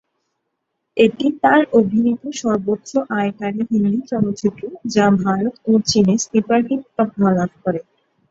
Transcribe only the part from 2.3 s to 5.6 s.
সর্বোচ্চ আয়কারী হিন্দি চলচ্চিত্র, যা ভারত